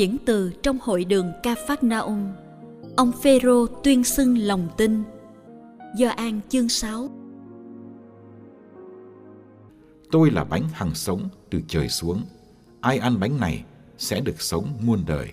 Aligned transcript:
Diễn 0.00 0.16
từ 0.26 0.52
trong 0.62 0.78
hội 0.82 1.04
đường 1.04 1.32
Ca 1.42 1.54
Phát 1.68 1.80
Ung, 1.98 2.32
Ông 2.96 3.12
Phêrô 3.22 3.66
tuyên 3.66 4.04
xưng 4.04 4.38
lòng 4.38 4.68
tin 4.76 5.02
Do 5.96 6.08
An 6.08 6.40
chương 6.48 6.68
6 6.68 7.08
Tôi 10.10 10.30
là 10.30 10.44
bánh 10.44 10.62
hằng 10.72 10.94
sống 10.94 11.28
từ 11.50 11.60
trời 11.68 11.88
xuống. 11.88 12.22
Ai 12.80 12.98
ăn 12.98 13.20
bánh 13.20 13.40
này 13.40 13.64
sẽ 13.98 14.20
được 14.20 14.42
sống 14.42 14.66
muôn 14.80 15.04
đời. 15.06 15.28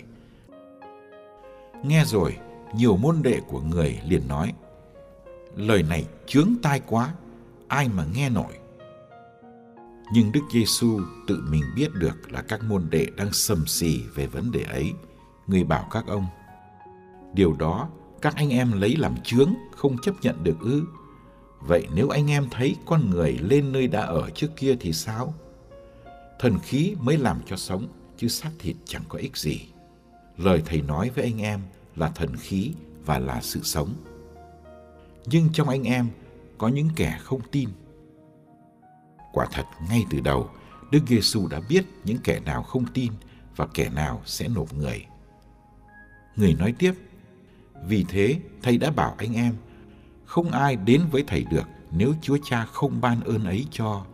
Nghe 1.82 2.04
rồi, 2.04 2.36
nhiều 2.74 2.96
môn 2.96 3.22
đệ 3.22 3.40
của 3.48 3.60
người 3.60 4.00
liền 4.08 4.28
nói, 4.28 4.52
lời 5.56 5.82
này 5.82 6.04
chướng 6.26 6.54
tai 6.62 6.80
quá, 6.86 7.14
ai 7.68 7.88
mà 7.88 8.04
nghe 8.14 8.30
nổi. 8.30 8.52
Nhưng 10.12 10.32
Đức 10.32 10.40
Giêsu 10.50 11.00
tự 11.26 11.44
mình 11.48 11.64
biết 11.76 11.94
được 11.94 12.32
là 12.32 12.42
các 12.42 12.64
môn 12.64 12.86
đệ 12.90 13.06
đang 13.16 13.32
sầm 13.32 13.66
xì 13.66 14.02
về 14.14 14.26
vấn 14.26 14.50
đề 14.50 14.62
ấy. 14.62 14.92
Người 15.46 15.64
bảo 15.64 15.88
các 15.90 16.06
ông, 16.06 16.26
điều 17.34 17.52
đó 17.52 17.88
các 18.22 18.34
anh 18.36 18.50
em 18.50 18.72
lấy 18.72 18.96
làm 18.96 19.14
chướng 19.24 19.54
không 19.76 19.98
chấp 19.98 20.14
nhận 20.22 20.44
được 20.44 20.60
ư? 20.60 20.82
Vậy 21.60 21.86
nếu 21.94 22.08
anh 22.08 22.30
em 22.30 22.46
thấy 22.50 22.76
con 22.86 23.10
người 23.10 23.38
lên 23.42 23.72
nơi 23.72 23.86
đã 23.86 24.00
ở 24.00 24.30
trước 24.30 24.56
kia 24.56 24.76
thì 24.80 24.92
sao? 24.92 25.34
Thần 26.38 26.58
khí 26.58 26.94
mới 27.00 27.18
làm 27.18 27.40
cho 27.46 27.56
sống, 27.56 27.88
chứ 28.16 28.28
xác 28.28 28.50
thịt 28.58 28.76
chẳng 28.84 29.02
có 29.08 29.18
ích 29.18 29.36
gì. 29.36 29.60
Lời 30.36 30.62
Thầy 30.66 30.82
nói 30.82 31.10
với 31.14 31.24
anh 31.24 31.42
em 31.42 31.60
là 31.96 32.08
thần 32.08 32.36
khí 32.36 32.72
và 33.04 33.18
là 33.18 33.40
sự 33.42 33.60
sống. 33.62 33.94
Nhưng 35.26 35.48
trong 35.52 35.68
anh 35.68 35.82
em 35.82 36.08
có 36.58 36.68
những 36.68 36.88
kẻ 36.96 37.18
không 37.22 37.40
tin. 37.50 37.68
Quả 39.32 39.46
thật 39.52 39.64
ngay 39.90 40.04
từ 40.10 40.20
đầu, 40.20 40.50
Đức 40.90 41.00
Giêsu 41.08 41.48
đã 41.48 41.60
biết 41.68 41.84
những 42.04 42.18
kẻ 42.24 42.40
nào 42.40 42.62
không 42.62 42.84
tin 42.94 43.12
và 43.56 43.66
kẻ 43.74 43.88
nào 43.88 44.22
sẽ 44.24 44.48
nộp 44.48 44.74
người. 44.74 45.06
Người 46.36 46.54
nói 46.54 46.74
tiếp, 46.78 46.94
vì 47.86 48.04
thế 48.08 48.40
thầy 48.62 48.78
đã 48.78 48.90
bảo 48.90 49.14
anh 49.18 49.34
em 49.34 49.54
không 50.24 50.50
ai 50.50 50.76
đến 50.76 51.02
với 51.10 51.24
thầy 51.26 51.44
được 51.44 51.68
nếu 51.90 52.14
Chúa 52.22 52.38
Cha 52.44 52.64
không 52.64 53.00
ban 53.00 53.20
ơn 53.20 53.44
ấy 53.44 53.66
cho. 53.70 54.04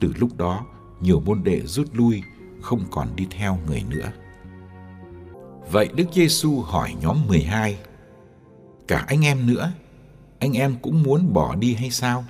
Từ 0.00 0.12
lúc 0.16 0.36
đó, 0.36 0.66
nhiều 1.00 1.20
môn 1.20 1.44
đệ 1.44 1.60
rút 1.66 1.88
lui, 1.92 2.22
không 2.62 2.84
còn 2.90 3.16
đi 3.16 3.26
theo 3.30 3.58
người 3.66 3.84
nữa. 3.88 4.12
Vậy 5.70 5.88
Đức 5.94 6.04
Giêsu 6.12 6.60
hỏi 6.60 6.94
nhóm 7.00 7.26
12, 7.26 7.78
cả 8.88 9.04
anh 9.08 9.24
em 9.24 9.46
nữa, 9.46 9.72
anh 10.38 10.52
em 10.52 10.76
cũng 10.82 11.02
muốn 11.02 11.32
bỏ 11.32 11.54
đi 11.54 11.74
hay 11.74 11.90
sao? 11.90 12.24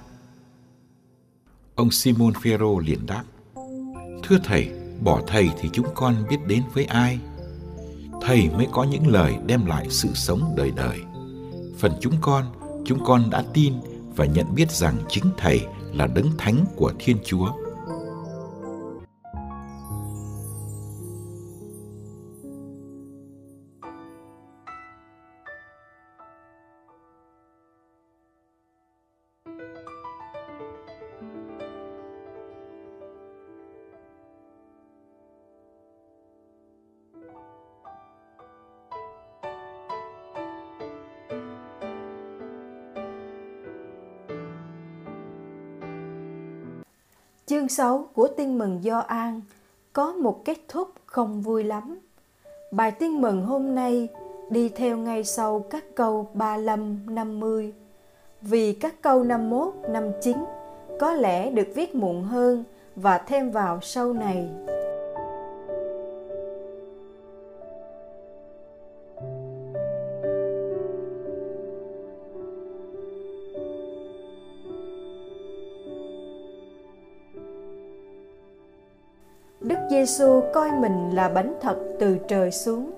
Ông 1.75 1.91
Simon 1.91 2.33
Phêrô 2.43 2.79
liền 2.79 3.07
đáp, 3.07 3.25
Thưa 4.23 4.39
Thầy, 4.45 4.69
bỏ 5.01 5.21
Thầy 5.27 5.51
thì 5.61 5.69
chúng 5.73 5.87
con 5.95 6.15
biết 6.31 6.37
đến 6.47 6.63
với 6.75 6.85
ai? 6.85 7.19
Thầy 8.23 8.49
mới 8.57 8.67
có 8.73 8.85
những 8.85 9.07
lời 9.07 9.35
đem 9.47 9.67
lại 9.67 9.87
sự 9.91 10.09
sống 10.15 10.55
đời 10.57 10.73
đời 10.77 11.01
phần 11.79 11.93
chúng 12.01 12.15
con 12.21 12.45
chúng 12.85 13.05
con 13.05 13.31
đã 13.31 13.45
tin 13.55 13.73
và 14.17 14.25
nhận 14.25 14.55
biết 14.55 14.71
rằng 14.71 14.97
chính 15.09 15.25
thầy 15.37 15.67
là 15.93 16.07
đấng 16.07 16.31
thánh 16.39 16.65
của 16.77 16.93
thiên 16.99 17.17
chúa 17.25 17.49
Chương 47.55 47.69
6 47.69 48.09
của 48.15 48.29
Tin 48.29 48.59
mừng 48.59 48.85
Do 48.85 48.99
An 48.99 49.41
có 49.93 50.13
một 50.13 50.45
kết 50.45 50.59
thúc 50.69 50.89
không 51.07 51.43
vui 51.43 51.65
lắm. 51.65 51.99
Bài 52.71 52.91
Tin 52.91 53.21
mừng 53.21 53.43
hôm 53.43 53.75
nay 53.75 54.09
đi 54.51 54.69
theo 54.69 54.97
ngay 54.97 55.25
sau 55.25 55.65
các 55.71 55.85
câu 55.95 56.29
35, 56.35 57.15
50. 57.15 57.73
Vì 58.41 58.73
các 58.73 58.95
câu 59.03 59.25
51, 59.25 59.75
59 59.89 60.37
có 61.01 61.13
lẽ 61.13 61.51
được 61.51 61.69
viết 61.75 61.95
muộn 61.95 62.25
hơn 62.25 62.65
và 62.97 63.19
thêm 63.19 63.51
vào 63.51 63.81
sau 63.81 64.13
này. 64.13 64.49
Giêsu 80.05 80.41
coi 80.53 80.73
mình 80.73 81.11
là 81.15 81.29
bánh 81.29 81.55
thật 81.61 81.77
từ 82.01 82.17
trời 82.29 82.51
xuống. 82.51 82.91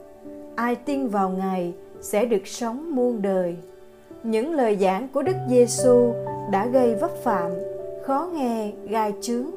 Ai 0.55 0.77
tin 0.77 1.09
vào 1.09 1.31
Ngài 1.31 1.75
sẽ 2.01 2.25
được 2.25 2.47
sống 2.47 2.95
muôn 2.95 3.23
đời. 3.23 3.57
Những 4.23 4.55
lời 4.55 4.77
giảng 4.81 5.09
của 5.09 5.23
Đức 5.23 5.37
Giêsu 5.49 6.13
đã 6.53 6.67
gây 6.67 6.95
vấp 6.95 7.11
phạm, 7.23 7.51
khó 8.03 8.31
nghe, 8.33 8.73
gai 8.89 9.13
chướng, 9.21 9.51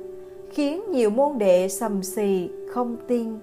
khiến 0.52 0.92
nhiều 0.92 1.10
môn 1.10 1.38
đệ 1.38 1.68
sầm 1.70 2.04
xì, 2.04 2.50
không 2.74 2.98
tin, 3.08 3.40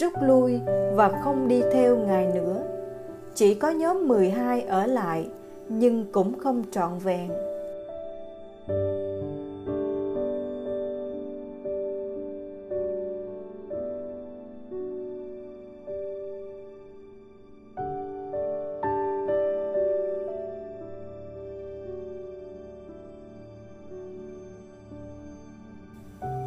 rút 0.00 0.12
lui 0.22 0.60
và 0.94 1.20
không 1.24 1.48
đi 1.48 1.62
theo 1.72 1.96
Ngài 1.96 2.26
nữa. 2.34 2.62
Chỉ 3.34 3.54
có 3.54 3.70
nhóm 3.70 4.08
12 4.08 4.60
ở 4.60 4.86
lại, 4.86 5.28
nhưng 5.68 6.04
cũng 6.12 6.38
không 6.38 6.62
trọn 6.70 6.98
vẹn. 6.98 7.30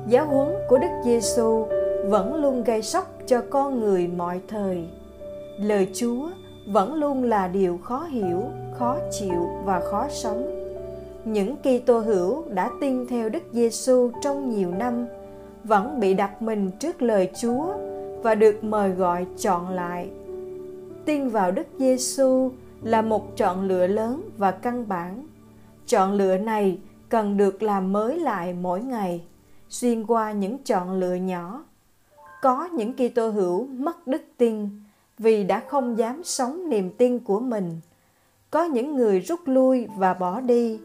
Giáo 0.10 0.26
huấn 0.26 0.56
của 0.68 0.78
Đức 0.78 0.88
Giêsu 1.06 1.66
vẫn 2.06 2.36
luôn 2.36 2.64
gây 2.64 2.82
sốc 2.82 3.20
cho 3.26 3.42
con 3.50 3.80
người 3.80 4.08
mọi 4.08 4.42
thời. 4.48 4.88
Lời 5.60 5.88
Chúa 5.94 6.30
vẫn 6.68 6.94
luôn 6.94 7.24
là 7.24 7.48
điều 7.48 7.78
khó 7.78 8.04
hiểu, 8.04 8.44
khó 8.78 8.98
chịu 9.12 9.50
và 9.66 9.80
khó 9.80 10.08
sống. 10.10 10.68
Những 11.26 11.56
Kitô 11.58 12.00
hữu 12.00 12.44
đã 12.50 12.70
tin 12.82 13.08
theo 13.08 13.30
Đức 13.30 13.44
Giêsu 13.52 14.12
trong 14.22 14.50
nhiều 14.50 14.72
năm 14.72 15.06
vẫn 15.64 16.00
bị 16.00 16.14
đặt 16.14 16.42
mình 16.42 16.72
trước 16.80 17.02
lời 17.02 17.30
Chúa 17.42 17.74
và 18.22 18.36
được 18.36 18.64
mời 18.64 18.90
gọi 18.90 19.26
chọn 19.38 19.70
lại. 19.70 20.10
Tin 21.06 21.30
vào 21.30 21.52
Đức 21.52 21.68
Giêsu 21.78 22.52
là 22.84 23.02
một 23.02 23.38
chọn 23.38 23.68
lựa 23.68 23.88
lớn 23.88 24.22
và 24.38 24.52
căn 24.52 24.88
bản. 24.88 25.28
Chọn 25.88 26.14
lựa 26.14 26.38
này 26.38 26.78
cần 27.10 27.38
được 27.38 27.64
làm 27.64 27.94
mới 27.94 28.20
lại 28.20 28.54
mỗi 28.62 28.82
ngày 28.82 29.22
xuyên 29.70 30.06
qua 30.06 30.32
những 30.32 30.58
chọn 30.64 31.00
lựa 31.00 31.14
nhỏ. 31.14 31.64
Có 32.42 32.66
những 32.66 32.94
Kitô 32.94 33.30
hữu 33.30 33.66
mất 33.66 34.08
đức 34.08 34.22
tin 34.38 34.70
vì 35.18 35.44
đã 35.44 35.64
không 35.68 35.98
dám 35.98 36.24
sống 36.24 36.70
niềm 36.70 36.90
tin 36.98 37.20
của 37.20 37.40
mình. 37.40 37.80
Có 38.52 38.64
những 38.64 38.96
người 38.96 39.20
rút 39.20 39.40
lui 39.46 39.88
và 39.98 40.14
bỏ 40.14 40.42
đi, 40.42 40.80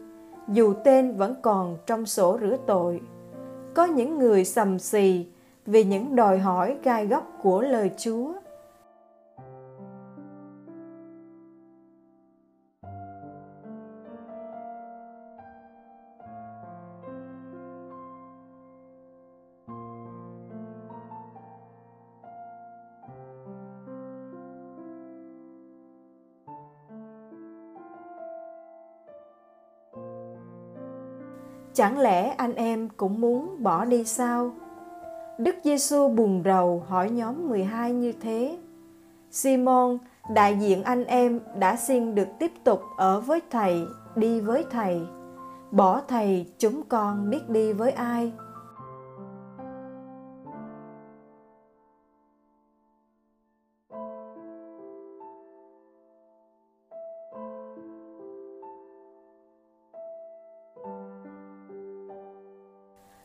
dù 0.47 0.73
tên 0.83 1.15
vẫn 1.15 1.35
còn 1.41 1.77
trong 1.85 2.05
sổ 2.05 2.37
rửa 2.41 2.57
tội. 2.65 3.01
Có 3.73 3.85
những 3.85 4.19
người 4.19 4.45
sầm 4.45 4.79
xì 4.79 5.25
vì 5.65 5.83
những 5.83 6.15
đòi 6.15 6.39
hỏi 6.39 6.77
gai 6.83 7.07
góc 7.07 7.39
của 7.43 7.61
lời 7.61 7.91
Chúa 7.97 8.33
Chẳng 31.73 31.99
lẽ 31.99 32.29
anh 32.29 32.55
em 32.55 32.89
cũng 32.97 33.21
muốn 33.21 33.63
bỏ 33.63 33.85
đi 33.85 34.05
sao? 34.05 34.51
Đức 35.37 35.55
Giêsu 35.63 36.07
buồn 36.07 36.41
rầu 36.45 36.83
hỏi 36.87 37.09
nhóm 37.09 37.49
12 37.49 37.91
như 37.91 38.11
thế. 38.21 38.57
Simon, 39.31 39.97
đại 40.29 40.57
diện 40.59 40.83
anh 40.83 41.05
em 41.05 41.39
đã 41.59 41.75
xin 41.75 42.15
được 42.15 42.27
tiếp 42.39 42.51
tục 42.63 42.81
ở 42.97 43.19
với 43.19 43.41
thầy, 43.51 43.85
đi 44.15 44.39
với 44.39 44.65
thầy. 44.71 45.01
Bỏ 45.71 46.01
thầy, 46.07 46.45
chúng 46.59 46.83
con 46.89 47.29
biết 47.29 47.49
đi 47.49 47.73
với 47.73 47.91
ai? 47.91 48.31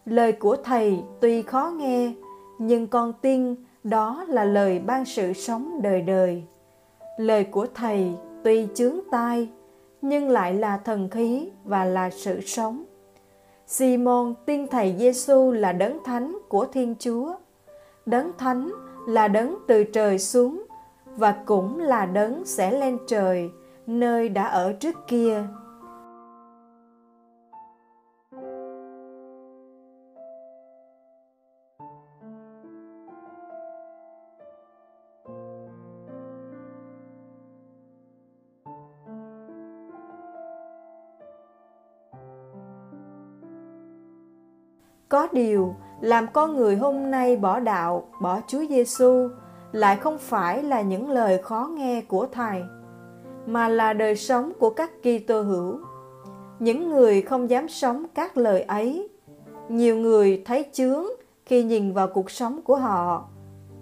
Lời 0.09 0.33
của 0.33 0.57
thầy 0.57 0.99
tuy 1.21 1.43
khó 1.43 1.73
nghe, 1.77 2.13
nhưng 2.59 2.87
con 2.87 3.13
tin 3.23 3.55
đó 3.85 4.25
là 4.29 4.45
lời 4.45 4.79
ban 4.79 5.05
sự 5.05 5.33
sống 5.33 5.83
đời 5.83 6.01
đời. 6.01 6.43
Lời 7.19 7.45
của 7.45 7.67
thầy 7.75 8.13
tuy 8.45 8.67
chướng 8.75 8.99
tai, 9.11 9.49
nhưng 10.03 10.29
lại 10.29 10.55
là 10.55 10.77
thần 10.77 11.09
khí 11.09 11.49
và 11.65 11.85
là 11.85 12.11
sự 12.11 12.41
sống. 12.41 12.85
Simon 13.67 14.35
tin 14.47 14.67
thầy 14.67 14.95
Giêsu 14.99 15.53
là 15.53 15.73
đấng 15.73 16.05
thánh 16.05 16.39
của 16.49 16.65
Thiên 16.65 16.95
Chúa. 16.99 17.35
Đấng 18.07 18.33
thánh 18.39 18.71
là 19.09 19.29
đấng 19.29 19.59
từ 19.69 19.85
trời 19.85 20.19
xuống 20.19 20.65
và 21.17 21.43
cũng 21.47 21.81
là 21.81 22.07
đấng 22.07 22.45
sẽ 22.45 22.71
lên 22.71 22.99
trời, 23.07 23.51
nơi 23.87 24.29
đã 24.29 24.47
ở 24.47 24.73
trước 24.73 24.95
kia. 25.07 25.45
Có 45.09 45.29
điều, 45.33 45.75
làm 46.01 46.27
con 46.33 46.57
người 46.57 46.77
hôm 46.77 47.11
nay 47.11 47.37
bỏ 47.37 47.61
đạo, 47.61 48.09
bỏ 48.21 48.41
Chúa 48.47 48.65
Giêsu 48.69 49.29
lại 49.73 49.97
không 49.97 50.19
phải 50.19 50.63
là 50.63 50.81
những 50.81 51.11
lời 51.11 51.43
khó 51.43 51.71
nghe 51.75 52.01
của 52.01 52.27
Thầy, 52.33 52.63
mà 53.47 53.69
là 53.69 53.93
đời 53.93 54.17
sống 54.17 54.53
của 54.59 54.71
các 54.71 54.91
Kitô 55.03 55.43
hữu. 55.43 55.79
Những 56.59 56.91
người 56.91 57.23
không 57.23 57.51
dám 57.51 57.69
sống 57.69 58.07
các 58.15 58.37
lời 58.37 58.63
ấy, 58.63 59.09
nhiều 59.69 59.97
người 59.97 60.43
thấy 60.47 60.65
chướng 60.73 61.05
khi 61.47 61.63
nhìn 61.63 61.93
vào 61.93 62.09
cuộc 62.09 62.31
sống 62.31 62.63
của 62.63 62.77
họ. 62.77 63.29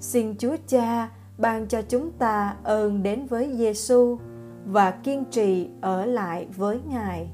Xin 0.01 0.35
Chúa 0.39 0.57
Cha 0.67 1.09
ban 1.39 1.67
cho 1.67 1.83
chúng 1.83 2.11
ta 2.11 2.57
ơn 2.65 3.03
đến 3.03 3.27
với 3.27 3.51
Giêsu 3.57 4.19
và 4.67 4.91
kiên 4.91 5.25
trì 5.31 5.69
ở 5.81 6.07
lại 6.07 6.47
với 6.57 6.81
Ngài. 6.91 7.31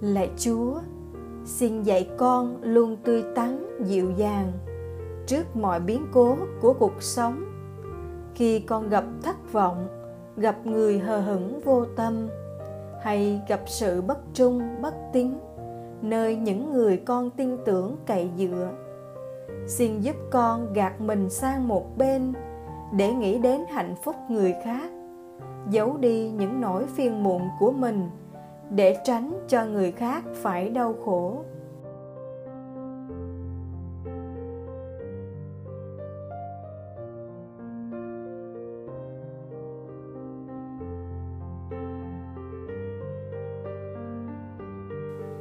Lạy 0.00 0.30
Chúa, 0.36 0.80
xin 1.44 1.82
dạy 1.82 2.08
con 2.16 2.56
luôn 2.62 2.96
tươi 3.04 3.24
tắn, 3.34 3.66
dịu 3.84 4.10
dàng 4.16 4.52
trước 5.26 5.56
mọi 5.56 5.80
biến 5.80 6.06
cố 6.12 6.36
của 6.60 6.72
cuộc 6.72 7.02
sống. 7.02 7.44
Khi 8.34 8.60
con 8.60 8.88
gặp 8.88 9.04
thất 9.22 9.52
vọng, 9.52 9.88
gặp 10.36 10.66
người 10.66 10.98
hờ 10.98 11.20
hững 11.20 11.60
vô 11.64 11.84
tâm 11.96 12.28
hay 13.02 13.40
gặp 13.48 13.60
sự 13.66 14.02
bất 14.02 14.18
trung, 14.34 14.82
bất 14.82 14.94
tín 15.12 15.32
nơi 16.02 16.36
những 16.36 16.72
người 16.72 16.96
con 16.96 17.30
tin 17.30 17.56
tưởng 17.64 17.96
cậy 18.06 18.30
dựa. 18.36 18.68
Xin 19.66 20.00
giúp 20.00 20.16
con 20.30 20.72
gạt 20.72 21.00
mình 21.00 21.30
sang 21.30 21.68
một 21.68 21.98
bên 21.98 22.32
để 22.92 23.12
nghĩ 23.12 23.38
đến 23.38 23.60
hạnh 23.70 23.94
phúc 24.04 24.16
người 24.28 24.54
khác, 24.64 24.90
giấu 25.70 25.96
đi 25.96 26.30
những 26.30 26.60
nỗi 26.60 26.86
phiền 26.86 27.22
muộn 27.22 27.42
của 27.60 27.72
mình 27.72 28.10
để 28.70 28.96
tránh 29.04 29.32
cho 29.48 29.64
người 29.64 29.92
khác 29.92 30.24
phải 30.34 30.68
đau 30.68 30.94
khổ. 31.04 31.44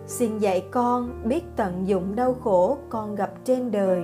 Xin 0.08 0.38
dạy 0.38 0.67
con 0.72 1.22
biết 1.25 1.44
tận 1.55 1.88
dụng 1.88 2.15
đau 2.15 2.34
khổ 2.34 2.77
con 2.89 3.15
gặp 3.15 3.32
trên 3.44 3.72
đời. 3.72 4.03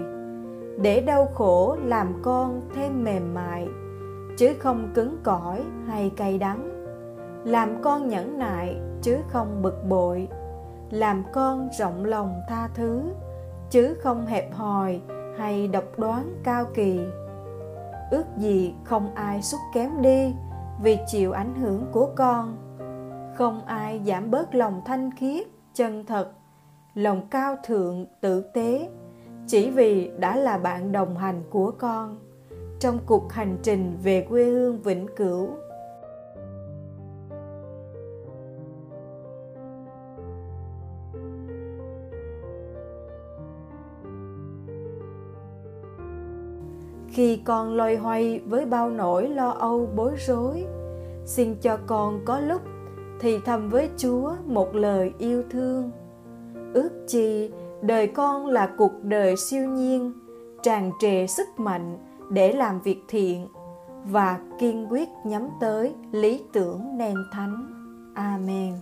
Để 0.82 1.02
đau 1.02 1.26
khổ 1.34 1.78
làm 1.86 2.14
con 2.22 2.62
thêm 2.76 3.04
mềm 3.04 3.34
mại, 3.34 3.68
chứ 4.38 4.54
không 4.60 4.92
cứng 4.94 5.18
cỏi 5.24 5.64
hay 5.88 6.12
cay 6.18 6.38
đắng 6.38 6.71
làm 7.44 7.82
con 7.82 8.08
nhẫn 8.08 8.40
nại, 8.40 8.82
chứ 9.02 9.18
không 9.28 9.62
bực 9.62 9.84
bội. 9.90 10.28
Làm 10.90 11.24
con 11.34 11.70
rộng 11.80 12.06
lòng 12.06 12.42
tha 12.50 12.70
thứ, 12.74 13.02
chứ 13.70 13.94
không 13.94 14.26
hẹp 14.26 14.54
hòi 14.54 15.02
hay 15.38 15.68
độc 15.68 16.00
đoán 16.00 16.36
cao 16.44 16.66
kỳ. 16.74 17.00
Ước 18.12 18.26
gì 18.38 18.74
không 18.84 19.16
ai 19.16 19.42
xúc 19.42 19.60
kém 19.74 20.02
đi 20.02 20.34
vì 20.84 20.98
chịu 21.08 21.32
ảnh 21.32 21.56
hưởng 21.56 21.86
của 21.92 22.10
con. 22.16 22.58
Không 23.36 23.66
ai 23.66 24.02
giảm 24.06 24.32
bớt 24.32 24.56
lòng 24.56 24.82
thanh 24.86 25.10
khiết, 25.16 25.48
chân 25.74 26.06
thật. 26.06 26.32
Lòng 26.94 27.28
cao 27.30 27.56
thượng, 27.64 28.06
tử 28.22 28.42
tế. 28.54 28.90
Chỉ 29.48 29.70
vì 29.70 30.12
đã 30.20 30.36
là 30.36 30.58
bạn 30.58 30.92
đồng 30.92 31.18
hành 31.18 31.44
của 31.50 31.72
con. 31.72 32.20
Trong 32.80 33.00
cuộc 33.06 33.34
hành 33.34 33.58
trình 33.64 33.98
về 34.04 34.26
quê 34.30 34.44
hương 34.44 34.82
vĩnh 34.82 35.08
cửu 35.16 35.50
khi 47.12 47.42
con 47.46 47.74
loay 47.76 47.98
hoay 47.98 48.40
với 48.40 48.66
bao 48.66 48.90
nỗi 48.90 49.30
lo 49.30 49.50
âu 49.50 49.90
bối 49.96 50.12
rối, 50.28 50.66
xin 51.26 51.56
cho 51.62 51.78
con 51.88 52.20
có 52.26 52.40
lúc 52.40 52.62
thì 53.20 53.40
thầm 53.46 53.70
với 53.70 53.90
chúa 53.98 54.34
một 54.46 54.76
lời 54.76 55.12
yêu 55.18 55.44
thương. 55.50 55.92
Ước 56.74 56.90
chi 57.08 57.52
đời 57.82 58.08
con 58.08 58.46
là 58.46 58.70
cuộc 58.78 58.92
đời 59.04 59.38
siêu 59.38 59.68
nhiên, 59.70 60.14
tràn 60.64 60.92
trề 61.00 61.28
sức 61.28 61.48
mạnh 61.58 61.98
để 62.30 62.54
làm 62.54 62.82
việc 62.82 63.04
thiện 63.08 63.48
và 64.06 64.40
kiên 64.60 64.88
quyết 64.90 65.10
nhắm 65.24 65.50
tới 65.60 65.96
lý 66.12 66.44
tưởng 66.54 66.98
nền 66.98 67.16
thánh. 67.32 67.68
Amen. 68.16 68.74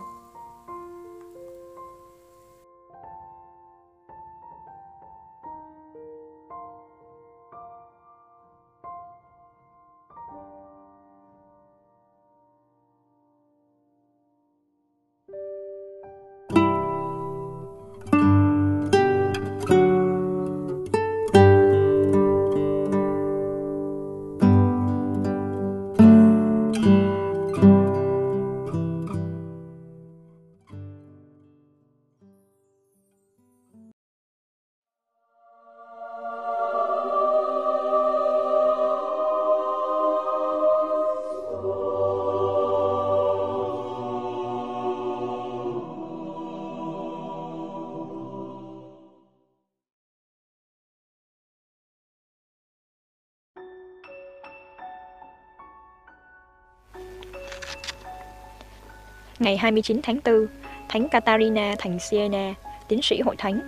Ngày 59.40 59.56
29 59.56 60.00
tháng 60.02 60.18
4, 60.24 60.46
Thánh 60.88 61.08
Catarina 61.08 61.74
thành 61.78 61.98
Siena, 61.98 62.54
tiến 62.88 63.02
sĩ 63.02 63.20
hội 63.20 63.36
thánh. 63.38 63.60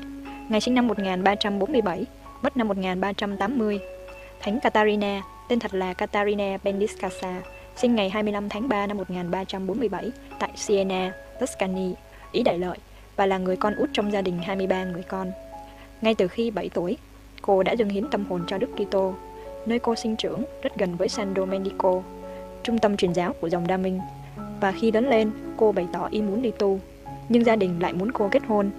Ngày 0.49 0.61
sinh 0.61 0.75
năm 0.75 0.87
1347, 0.87 2.05
mất 2.43 2.57
năm 2.57 2.69
1380. 2.69 3.81
Thánh 4.41 4.61
Catarina, 4.61 5.23
tên 5.49 5.59
thật 5.59 5.75
là 5.75 5.95
Catarina 5.95 6.59
Bendiscasa, 6.65 7.43
sinh 7.77 7.95
ngày 7.95 8.11
25 8.11 8.49
tháng 8.49 8.69
3 8.69 8.87
năm 8.87 8.97
1347 8.97 10.11
tại 10.39 10.51
Siena, 10.57 11.13
Tuscany, 11.41 11.95
Ý 12.33 12.43
Đại 12.43 12.59
Lợi 12.59 12.79
và 13.17 13.27
là 13.27 13.39
người 13.39 13.57
con 13.57 13.75
út 13.75 13.91
trong 13.93 14.13
gia 14.13 14.23
đình 14.23 14.39
23 14.43 14.85
người 14.85 15.03
con. 15.03 15.33
Ngay 16.03 16.15
từ 16.15 16.29
khi 16.29 16.51
7 16.51 16.69
tuổi, 16.75 16.97
cô 17.43 17.63
đã 17.63 17.73
dâng 17.73 17.89
hiến 17.89 18.11
tâm 18.11 18.25
hồn 18.31 18.45
cho 18.47 18.59
Đức 18.59 18.71
Kitô, 18.77 19.15
nơi 19.67 19.79
cô 19.79 19.95
sinh 19.95 20.17
trưởng 20.17 20.45
rất 20.63 20.77
gần 20.77 20.97
với 20.97 21.09
San 21.09 21.35
Domenico, 21.37 22.03
trung 22.63 22.79
tâm 22.79 22.97
truyền 22.97 23.13
giáo 23.13 23.33
của 23.41 23.47
dòng 23.47 23.67
Đa 23.67 23.77
Minh. 23.77 24.01
Và 24.63 24.73
khi 24.73 24.93
lớn 24.93 25.09
lên, 25.09 25.31
cô 25.57 25.73
bày 25.73 25.87
tỏ 25.93 26.09
ý 26.11 26.23
muốn 26.23 26.43
đi 26.43 26.51
tu, 26.59 26.81
nhưng 27.29 27.45
gia 27.45 27.57
đình 27.57 27.81
lại 27.81 27.93
muốn 27.93 28.13
cô 28.13 28.29
kết 28.31 28.43
hôn. 28.49 28.71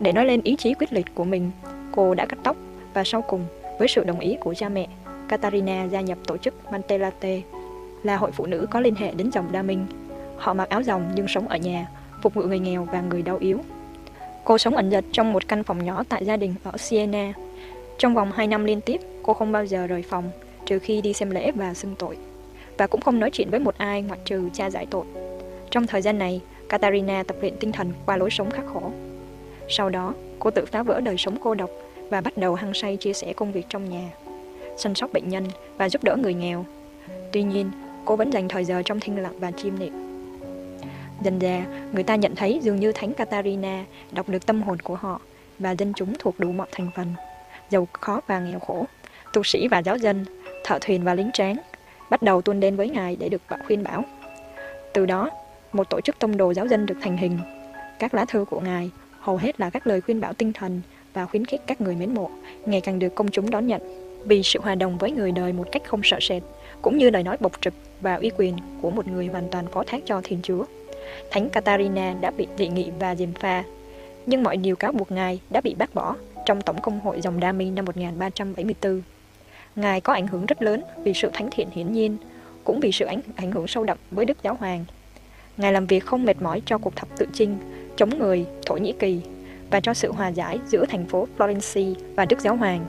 Để 0.00 0.12
nói 0.12 0.26
lên 0.26 0.40
ý 0.42 0.56
chí 0.56 0.74
quyết 0.74 0.92
liệt 0.92 1.06
của 1.14 1.24
mình, 1.24 1.50
cô 1.92 2.14
đã 2.14 2.26
cắt 2.26 2.38
tóc 2.42 2.56
và 2.94 3.04
sau 3.04 3.22
cùng, 3.22 3.44
với 3.78 3.88
sự 3.88 4.04
đồng 4.04 4.20
ý 4.20 4.36
của 4.40 4.54
cha 4.54 4.68
mẹ, 4.68 4.88
Katarina 5.28 5.84
gia 5.84 6.00
nhập 6.00 6.18
tổ 6.26 6.36
chức 6.36 6.72
Mantelate, 6.72 7.42
là 8.02 8.16
hội 8.16 8.32
phụ 8.32 8.46
nữ 8.46 8.66
có 8.70 8.80
liên 8.80 8.94
hệ 8.94 9.12
đến 9.14 9.30
dòng 9.32 9.52
Đa 9.52 9.62
Minh. 9.62 9.86
Họ 10.36 10.54
mặc 10.54 10.68
áo 10.68 10.82
dòng 10.82 11.12
nhưng 11.14 11.28
sống 11.28 11.48
ở 11.48 11.56
nhà, 11.56 11.86
phục 12.22 12.34
vụ 12.34 12.42
người 12.42 12.58
nghèo 12.58 12.84
và 12.92 13.00
người 13.00 13.22
đau 13.22 13.36
yếu. 13.40 13.58
Cô 14.44 14.58
sống 14.58 14.76
ẩn 14.76 14.90
dật 14.90 15.04
trong 15.12 15.32
một 15.32 15.48
căn 15.48 15.64
phòng 15.64 15.84
nhỏ 15.84 16.02
tại 16.08 16.24
gia 16.24 16.36
đình 16.36 16.54
ở 16.64 16.72
Siena. 16.76 17.32
Trong 17.98 18.14
vòng 18.14 18.32
2 18.32 18.46
năm 18.46 18.64
liên 18.64 18.80
tiếp, 18.80 19.00
cô 19.22 19.34
không 19.34 19.52
bao 19.52 19.66
giờ 19.66 19.86
rời 19.86 20.02
phòng, 20.02 20.30
trừ 20.66 20.78
khi 20.78 21.00
đi 21.00 21.12
xem 21.12 21.30
lễ 21.30 21.50
và 21.50 21.74
xưng 21.74 21.94
tội. 21.98 22.16
Và 22.78 22.86
cũng 22.86 23.00
không 23.00 23.20
nói 23.20 23.30
chuyện 23.30 23.50
với 23.50 23.60
một 23.60 23.78
ai 23.78 24.02
ngoại 24.02 24.20
trừ 24.24 24.48
cha 24.52 24.70
giải 24.70 24.86
tội. 24.90 25.04
Trong 25.70 25.86
thời 25.86 26.02
gian 26.02 26.18
này, 26.18 26.40
Katarina 26.68 27.22
tập 27.22 27.36
luyện 27.40 27.56
tinh 27.56 27.72
thần 27.72 27.92
qua 28.06 28.16
lối 28.16 28.30
sống 28.30 28.50
khắc 28.50 28.64
khổ. 28.66 28.90
Sau 29.68 29.90
đó, 29.90 30.14
cô 30.38 30.50
tự 30.50 30.64
phá 30.64 30.82
vỡ 30.82 31.00
đời 31.00 31.16
sống 31.18 31.36
cô 31.42 31.54
độc 31.54 31.70
và 32.10 32.20
bắt 32.20 32.36
đầu 32.36 32.54
hăng 32.54 32.74
say 32.74 32.96
chia 32.96 33.12
sẻ 33.12 33.32
công 33.32 33.52
việc 33.52 33.66
trong 33.68 33.90
nhà, 33.90 34.10
chăm 34.78 34.94
sóc 34.94 35.12
bệnh 35.12 35.28
nhân 35.28 35.44
và 35.76 35.88
giúp 35.88 36.04
đỡ 36.04 36.16
người 36.16 36.34
nghèo. 36.34 36.64
Tuy 37.32 37.42
nhiên, 37.42 37.70
cô 38.04 38.16
vẫn 38.16 38.32
dành 38.32 38.48
thời 38.48 38.64
giờ 38.64 38.82
trong 38.84 39.00
thinh 39.00 39.22
lặng 39.22 39.40
và 39.40 39.50
chiêm 39.50 39.78
niệm. 39.78 39.92
Dần 41.22 41.40
dà, 41.40 41.64
người 41.92 42.02
ta 42.02 42.16
nhận 42.16 42.36
thấy 42.36 42.60
dường 42.62 42.80
như 42.80 42.92
Thánh 42.92 43.14
Katarina 43.14 43.84
đọc 44.12 44.28
được 44.28 44.46
tâm 44.46 44.62
hồn 44.62 44.80
của 44.80 44.94
họ 44.94 45.20
và 45.58 45.70
dân 45.70 45.92
chúng 45.96 46.14
thuộc 46.18 46.40
đủ 46.40 46.52
mọi 46.52 46.66
thành 46.72 46.90
phần, 46.96 47.06
giàu 47.70 47.88
khó 47.92 48.20
và 48.26 48.40
nghèo 48.40 48.58
khổ, 48.58 48.86
tu 49.32 49.42
sĩ 49.42 49.68
và 49.68 49.78
giáo 49.78 49.96
dân, 49.96 50.24
thợ 50.64 50.78
thuyền 50.80 51.04
và 51.04 51.14
lính 51.14 51.30
tráng, 51.32 51.56
bắt 52.10 52.22
đầu 52.22 52.42
tuôn 52.42 52.60
đến 52.60 52.76
với 52.76 52.90
Ngài 52.90 53.16
để 53.16 53.28
được 53.28 53.42
khuyên 53.66 53.82
bảo. 53.82 54.04
Từ 54.92 55.06
đó, 55.06 55.30
một 55.72 55.90
tổ 55.90 56.00
chức 56.00 56.18
tông 56.18 56.36
đồ 56.36 56.54
giáo 56.54 56.66
dân 56.66 56.86
được 56.86 56.98
thành 57.00 57.16
hình. 57.16 57.38
Các 57.98 58.14
lá 58.14 58.24
thư 58.24 58.44
của 58.44 58.60
Ngài 58.60 58.90
hầu 59.20 59.36
hết 59.36 59.60
là 59.60 59.70
các 59.70 59.86
lời 59.86 60.00
khuyên 60.00 60.20
bảo 60.20 60.32
tinh 60.32 60.52
thần 60.52 60.80
và 61.12 61.26
khuyến 61.26 61.44
khích 61.44 61.60
các 61.66 61.80
người 61.80 61.96
mến 61.96 62.14
mộ 62.14 62.30
ngày 62.66 62.80
càng 62.80 62.98
được 62.98 63.14
công 63.14 63.30
chúng 63.30 63.50
đón 63.50 63.66
nhận 63.66 64.06
vì 64.24 64.42
sự 64.42 64.60
hòa 64.62 64.74
đồng 64.74 64.98
với 64.98 65.10
người 65.10 65.32
đời 65.32 65.52
một 65.52 65.68
cách 65.72 65.82
không 65.86 66.00
sợ 66.04 66.18
sệt, 66.20 66.42
cũng 66.82 66.98
như 66.98 67.10
lời 67.10 67.22
nói 67.22 67.36
bộc 67.40 67.52
trực 67.60 67.74
và 68.00 68.14
uy 68.14 68.30
quyền 68.36 68.56
của 68.82 68.90
một 68.90 69.08
người 69.08 69.26
hoàn 69.26 69.48
toàn 69.50 69.66
phó 69.66 69.84
thác 69.86 70.02
cho 70.06 70.20
Thiên 70.24 70.40
Chúa. 70.42 70.64
Thánh 71.30 71.48
Katarina 71.48 72.14
đã 72.20 72.30
bị 72.30 72.46
dị 72.58 72.68
nghị 72.68 72.90
và 72.98 73.14
diềm 73.14 73.32
pha, 73.32 73.64
nhưng 74.26 74.42
mọi 74.42 74.56
điều 74.56 74.76
cáo 74.76 74.92
buộc 74.92 75.12
Ngài 75.12 75.40
đã 75.50 75.60
bị 75.60 75.74
bác 75.74 75.94
bỏ 75.94 76.16
trong 76.46 76.62
Tổng 76.62 76.80
công 76.80 77.00
hội 77.00 77.20
dòng 77.20 77.40
Đa 77.40 77.52
Minh 77.52 77.74
năm 77.74 77.84
1374. 77.84 79.02
Ngài 79.76 80.00
có 80.00 80.12
ảnh 80.12 80.26
hưởng 80.26 80.46
rất 80.46 80.62
lớn 80.62 80.82
vì 81.04 81.14
sự 81.14 81.30
thánh 81.32 81.48
thiện 81.50 81.68
hiển 81.70 81.92
nhiên, 81.92 82.16
cũng 82.64 82.80
vì 82.80 82.92
sự 82.92 83.04
ảnh, 83.04 83.20
ảnh 83.36 83.52
hưởng 83.52 83.66
sâu 83.66 83.84
đậm 83.84 83.98
với 84.10 84.24
Đức 84.24 84.42
Giáo 84.42 84.56
Hoàng. 84.60 84.84
Ngài 85.56 85.72
làm 85.72 85.86
việc 85.86 86.04
không 86.04 86.24
mệt 86.24 86.42
mỏi 86.42 86.62
cho 86.66 86.78
cuộc 86.78 86.96
thập 86.96 87.08
tự 87.18 87.26
chinh, 87.32 87.58
chống 87.96 88.18
người 88.18 88.46
Thổ 88.66 88.76
Nhĩ 88.76 88.92
Kỳ 88.98 89.20
và 89.70 89.80
cho 89.80 89.94
sự 89.94 90.12
hòa 90.12 90.28
giải 90.28 90.58
giữa 90.66 90.84
thành 90.88 91.06
phố 91.06 91.26
Florence 91.38 91.94
và 92.16 92.24
Đức 92.24 92.40
Giáo 92.40 92.56
Hoàng. 92.56 92.86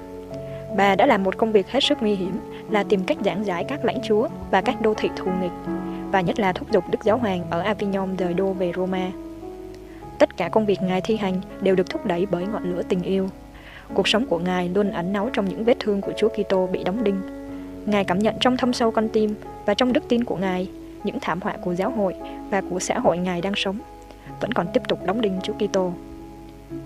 Bà 0.77 0.96
đã 0.96 1.06
làm 1.06 1.24
một 1.24 1.38
công 1.38 1.51
việc 1.51 1.67
hết 1.72 1.84
sức 1.84 1.98
nguy 2.01 2.15
hiểm 2.15 2.39
là 2.70 2.84
tìm 2.84 3.03
cách 3.03 3.17
giảng 3.25 3.46
giải 3.46 3.63
các 3.63 3.86
lãnh 3.86 4.00
chúa 4.08 4.27
và 4.51 4.62
các 4.62 4.82
đô 4.82 4.94
thị 4.94 5.10
thù 5.15 5.32
nghịch 5.41 5.51
và 6.12 6.22
nhất 6.22 6.39
là 6.39 6.53
thúc 6.53 6.72
giục 6.72 6.84
Đức 6.91 7.03
Giáo 7.03 7.17
Hoàng 7.17 7.46
ở 7.50 7.62
Avignon 7.62 8.15
rời 8.15 8.34
đô 8.34 8.53
về 8.53 8.72
Roma. 8.75 9.12
Tất 10.20 10.38
cả 10.38 10.50
công 10.50 10.65
việc 10.65 10.82
Ngài 10.82 11.01
thi 11.01 11.17
hành 11.17 11.41
đều 11.62 11.75
được 11.75 11.89
thúc 11.89 12.06
đẩy 12.06 12.25
bởi 12.25 12.46
ngọn 12.48 12.75
lửa 12.75 12.82
tình 12.89 13.01
yêu. 13.01 13.29
Cuộc 13.94 14.08
sống 14.08 14.25
của 14.25 14.39
Ngài 14.39 14.70
luôn 14.70 14.91
ẩn 14.91 15.13
náu 15.13 15.29
trong 15.34 15.50
những 15.50 15.63
vết 15.63 15.77
thương 15.79 16.01
của 16.01 16.12
Chúa 16.17 16.29
Kitô 16.29 16.67
bị 16.67 16.84
đóng 16.84 17.03
đinh. 17.03 17.22
Ngài 17.86 18.03
cảm 18.03 18.20
nhận 18.20 18.36
trong 18.39 18.58
thâm 18.58 18.74
sâu 18.74 18.91
con 18.91 19.10
tim 19.10 19.36
và 19.65 19.74
trong 19.74 19.94
đức 19.94 20.03
tin 20.10 20.24
của 20.24 20.36
Ngài 20.36 20.70
những 21.03 21.20
thảm 21.22 21.41
họa 21.41 21.58
của 21.62 21.75
giáo 21.75 21.91
hội 21.91 22.15
và 22.50 22.62
của 22.70 22.79
xã 22.79 23.00
hội 23.00 23.17
Ngài 23.17 23.41
đang 23.41 23.53
sống 23.56 23.79
vẫn 24.41 24.51
còn 24.51 24.67
tiếp 24.74 24.82
tục 24.88 25.00
đóng 25.06 25.22
đinh 25.22 25.39
Chúa 25.44 25.53
Kitô. 25.53 25.94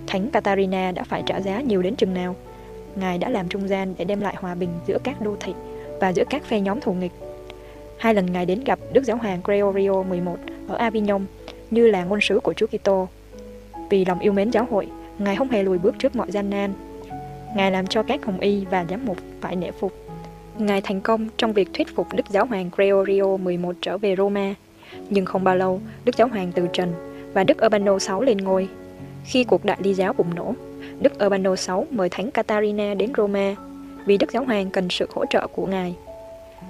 Thánh 0.07 0.29
Katarina 0.29 0.91
đã 0.91 1.03
phải 1.03 1.23
trả 1.25 1.41
giá 1.41 1.61
nhiều 1.61 1.81
đến 1.81 1.95
chừng 1.95 2.13
nào. 2.13 2.35
Ngài 2.95 3.17
đã 3.17 3.29
làm 3.29 3.49
trung 3.49 3.69
gian 3.69 3.93
để 3.97 4.05
đem 4.05 4.21
lại 4.21 4.35
hòa 4.37 4.55
bình 4.55 4.69
giữa 4.87 4.97
các 5.03 5.21
đô 5.21 5.35
thị 5.39 5.53
và 5.99 6.13
giữa 6.13 6.23
các 6.29 6.43
phe 6.43 6.59
nhóm 6.59 6.79
thù 6.81 6.93
nghịch 6.93 7.11
Hai 8.01 8.13
lần 8.13 8.25
Ngài 8.25 8.45
đến 8.45 8.63
gặp 8.63 8.79
Đức 8.93 9.03
Giáo 9.03 9.17
hoàng 9.17 9.41
Gregorio 9.43 10.03
11 10.03 10.37
ở 10.67 10.75
Avignon 10.75 11.25
như 11.71 11.87
là 11.87 12.03
ngôn 12.03 12.21
sứ 12.21 12.39
của 12.39 12.53
Chúa 12.53 12.67
Kitô. 12.67 13.07
Vì 13.89 14.05
lòng 14.05 14.19
yêu 14.19 14.33
mến 14.33 14.51
giáo 14.51 14.67
hội, 14.71 14.87
Ngài 15.19 15.35
không 15.35 15.49
hề 15.49 15.63
lùi 15.63 15.77
bước 15.77 15.95
trước 15.99 16.15
mọi 16.15 16.31
gian 16.31 16.49
nan. 16.49 16.73
Ngài 17.55 17.71
làm 17.71 17.87
cho 17.87 18.03
các 18.03 18.25
hồng 18.25 18.39
y 18.39 18.65
và 18.65 18.85
giám 18.89 19.05
mục 19.05 19.17
phải 19.41 19.55
nể 19.55 19.71
phục. 19.71 19.93
Ngài 20.57 20.81
thành 20.81 21.01
công 21.01 21.27
trong 21.37 21.53
việc 21.53 21.69
thuyết 21.73 21.95
phục 21.95 22.07
Đức 22.13 22.29
Giáo 22.29 22.45
hoàng 22.45 22.69
Gregorio 22.75 23.37
XI 23.37 23.57
trở 23.81 23.97
về 23.97 24.15
Roma. 24.15 24.53
Nhưng 25.09 25.25
không 25.25 25.43
bao 25.43 25.55
lâu, 25.55 25.81
Đức 26.05 26.15
Giáo 26.17 26.27
hoàng 26.27 26.51
từ 26.55 26.67
trần 26.73 26.93
và 27.33 27.43
Đức 27.43 27.57
Urbano 27.65 27.97
VI 27.97 28.25
lên 28.25 28.37
ngôi. 28.37 28.67
Khi 29.25 29.43
cuộc 29.43 29.65
đại 29.65 29.77
ly 29.83 29.93
giáo 29.93 30.13
bùng 30.13 30.35
nổ, 30.35 30.53
Đức 30.99 31.13
Urbano 31.25 31.55
VI 31.67 31.73
mời 31.89 32.09
Thánh 32.09 32.31
Catarina 32.31 32.93
đến 32.93 33.11
Roma 33.17 33.55
vì 34.05 34.17
Đức 34.17 34.31
Giáo 34.31 34.43
hoàng 34.43 34.69
cần 34.69 34.89
sự 34.89 35.07
hỗ 35.13 35.25
trợ 35.25 35.47
của 35.47 35.65
Ngài. 35.65 35.95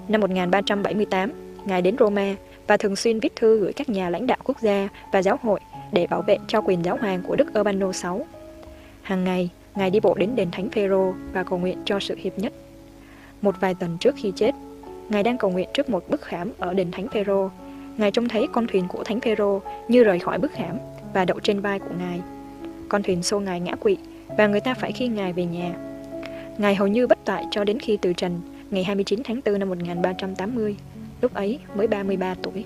Năm 0.07 0.21
1378, 0.21 1.31
Ngài 1.65 1.81
đến 1.81 1.95
Roma 1.99 2.35
và 2.67 2.77
thường 2.77 2.95
xuyên 2.95 3.19
viết 3.19 3.35
thư 3.35 3.59
gửi 3.59 3.73
các 3.73 3.89
nhà 3.89 4.09
lãnh 4.09 4.27
đạo 4.27 4.37
quốc 4.43 4.57
gia 4.61 4.89
và 5.13 5.21
giáo 5.21 5.39
hội 5.41 5.59
để 5.91 6.07
bảo 6.07 6.21
vệ 6.21 6.37
cho 6.47 6.61
quyền 6.61 6.85
giáo 6.85 6.97
hoàng 7.01 7.21
của 7.27 7.35
Đức 7.35 7.47
Urbano 7.59 7.87
VI. 7.87 8.23
Hàng 9.01 9.23
ngày, 9.23 9.49
Ngài 9.75 9.89
đi 9.89 9.99
bộ 9.99 10.13
đến 10.13 10.35
đền 10.35 10.51
Thánh 10.51 10.69
Phêrô 10.69 11.13
và 11.33 11.43
cầu 11.43 11.59
nguyện 11.59 11.77
cho 11.85 11.99
sự 11.99 12.15
hiệp 12.17 12.39
nhất. 12.39 12.53
Một 13.41 13.55
vài 13.59 13.73
tuần 13.73 13.97
trước 13.99 14.15
khi 14.17 14.31
chết, 14.35 14.51
Ngài 15.09 15.23
đang 15.23 15.37
cầu 15.37 15.51
nguyện 15.51 15.69
trước 15.73 15.89
một 15.89 16.09
bức 16.09 16.21
khảm 16.21 16.51
ở 16.57 16.73
đền 16.73 16.91
Thánh 16.91 17.07
Phêrô. 17.07 17.49
Ngài 17.97 18.11
trông 18.11 18.27
thấy 18.27 18.47
con 18.53 18.67
thuyền 18.67 18.87
của 18.87 19.03
Thánh 19.03 19.19
Phêrô 19.19 19.61
như 19.87 20.03
rời 20.03 20.19
khỏi 20.19 20.37
bức 20.37 20.51
khảm 20.51 20.77
và 21.13 21.25
đậu 21.25 21.39
trên 21.39 21.59
vai 21.59 21.79
của 21.79 21.95
Ngài. 21.99 22.21
Con 22.89 23.03
thuyền 23.03 23.23
xô 23.23 23.39
Ngài 23.39 23.59
ngã 23.59 23.75
quỵ 23.75 23.97
và 24.37 24.47
người 24.47 24.59
ta 24.59 24.73
phải 24.73 24.91
khi 24.91 25.07
Ngài 25.07 25.33
về 25.33 25.45
nhà. 25.45 25.73
Ngài 26.57 26.75
hầu 26.75 26.87
như 26.87 27.07
bất 27.07 27.17
tại 27.25 27.45
cho 27.51 27.63
đến 27.63 27.79
khi 27.79 27.97
từ 28.01 28.13
trần 28.13 28.41
ngày 28.71 28.83
29 28.83 29.19
tháng 29.23 29.41
4 29.45 29.59
năm 29.59 29.69
1380, 29.69 30.75
lúc 31.21 31.33
ấy 31.33 31.59
mới 31.75 31.87
33 31.87 32.35
tuổi. 32.43 32.65